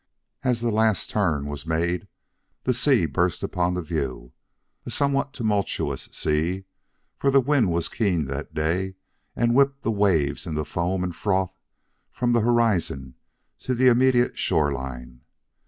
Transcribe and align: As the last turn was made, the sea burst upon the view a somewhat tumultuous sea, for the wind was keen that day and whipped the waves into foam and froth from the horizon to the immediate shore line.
As 0.41 0.61
the 0.61 0.71
last 0.71 1.11
turn 1.11 1.45
was 1.45 1.67
made, 1.67 2.07
the 2.63 2.73
sea 2.73 3.05
burst 3.05 3.43
upon 3.43 3.75
the 3.75 3.83
view 3.83 4.33
a 4.83 4.89
somewhat 4.89 5.31
tumultuous 5.31 6.09
sea, 6.11 6.63
for 7.19 7.29
the 7.29 7.39
wind 7.39 7.71
was 7.71 7.87
keen 7.87 8.25
that 8.25 8.55
day 8.55 8.95
and 9.35 9.53
whipped 9.53 9.83
the 9.83 9.91
waves 9.91 10.47
into 10.47 10.65
foam 10.65 11.03
and 11.03 11.15
froth 11.15 11.53
from 12.11 12.33
the 12.33 12.41
horizon 12.41 13.13
to 13.59 13.75
the 13.75 13.89
immediate 13.89 14.39
shore 14.39 14.71
line. 14.71 15.21